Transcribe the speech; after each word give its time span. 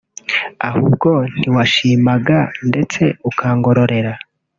Ahubwo 0.67 1.09
ntiwanshimaga 1.39 2.37
ndetse 2.69 3.01
ukangororera 3.29 4.13